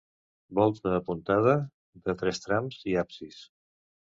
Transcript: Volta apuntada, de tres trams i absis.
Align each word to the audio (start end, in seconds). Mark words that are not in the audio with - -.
Volta 0.59 0.93
apuntada, 0.99 1.53
de 2.07 2.15
tres 2.23 2.43
trams 2.47 2.81
i 2.95 2.99
absis. 3.03 3.41